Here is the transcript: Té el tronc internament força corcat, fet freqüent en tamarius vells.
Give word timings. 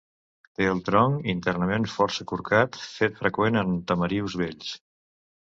Té 0.59 0.69
el 0.69 0.79
tronc 0.85 1.27
internament 1.33 1.85
força 1.97 2.25
corcat, 2.31 2.81
fet 2.95 3.21
freqüent 3.21 3.61
en 3.63 3.77
tamarius 3.93 4.41
vells. 4.43 4.75